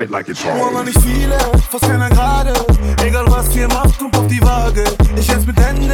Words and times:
it 0.00 0.10
like 0.10 0.28
it's 0.28 0.44
Wallah 0.44 0.72
hard. 0.72 0.86
nicht 0.86 1.00
viele, 1.00 1.38
fast 1.70 1.84
keiner 1.84 2.08
gerade. 2.08 2.52
Egal 3.04 3.24
was 3.28 3.54
ihr 3.54 3.68
macht, 3.68 3.98
kommt 3.98 4.16
auf 4.16 4.26
die 4.26 4.40
Waage. 4.42 4.84
Ich 5.16 5.28
jetzt 5.28 5.46
mit 5.46 5.58
Händen, 5.60 5.90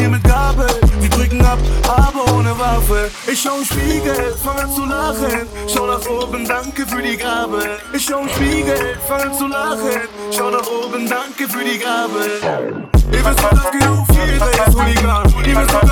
ihr 0.00 0.08
mit 0.08 0.24
Gabel. 0.24 0.68
Sie 1.00 1.08
drücken 1.10 1.44
ab, 1.44 1.58
aber 1.88 2.32
ohne 2.34 2.58
Waffe. 2.58 3.10
Ich 3.30 3.40
schau 3.40 3.58
im 3.58 3.64
Spiegel, 3.64 4.34
fang 4.42 4.58
an 4.58 4.70
zu 4.72 4.84
lachen. 4.84 5.46
Schau 5.72 5.86
nach 5.86 6.06
oben, 6.06 6.46
danke 6.46 6.86
für 6.86 7.02
die 7.02 7.16
Gabe. 7.16 7.78
Ich 7.92 8.04
schau 8.04 8.20
im 8.20 8.28
Spiegel, 8.28 8.98
fang 9.06 9.20
an 9.20 9.34
zu 9.34 9.46
lachen. 9.46 10.08
Schau 10.30 10.50
nach 10.50 10.66
oben, 10.66 11.08
danke 11.08 11.48
für 11.48 11.64
die 11.64 11.78
Gabe. 11.78 12.82
Ihr 13.12 13.24
wisst 13.24 13.38
doch 13.38 13.50
ganz 13.50 13.70
genau, 13.70 14.06
viel 14.06 14.34
ist 14.34 14.74
Hooligan. 14.74 15.34
Ihr 15.44 15.56
wisst 15.56 15.74
doch 15.74 15.91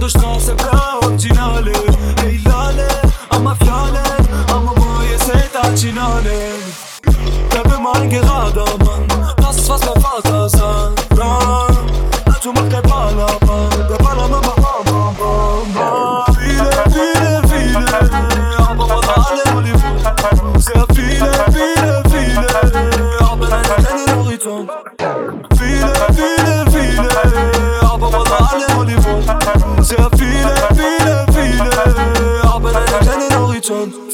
dush 0.00 0.14
nase 0.14 0.54
pra 0.54 0.98
originale 1.06 1.72
Ej 2.24 2.40
lale, 2.46 2.88
ama 3.30 3.54
fjale 3.54 4.02
Ama 4.48 4.72
boje 4.74 5.18
se 5.18 5.48
ta 5.52 5.62
qinale 5.76 6.38
Te 7.50 7.60
për 7.68 7.78
marrë 7.84 8.10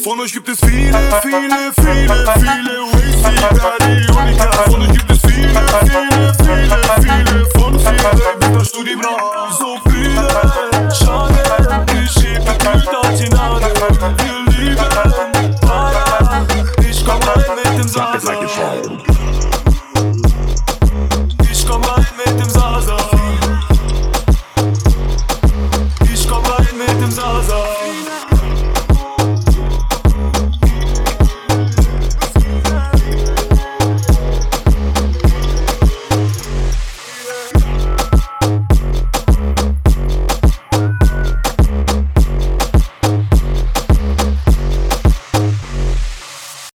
Von 0.07 0.21
euch 0.21 0.33
gibt 0.33 0.49
es 0.49 0.61
viele, 0.61 0.93
viele, 1.21 1.73
viele, 1.81 2.25
viele 2.39 2.77
Wings 2.93 3.25
wie 3.27 3.41
Daddy 3.59 4.07
und 4.12 4.29
ich 4.29 4.41
euch 4.41 4.86